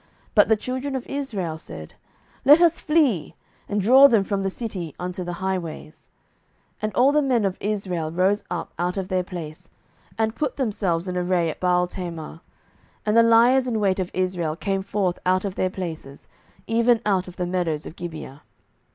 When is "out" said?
8.79-8.97, 15.23-15.45, 17.05-17.27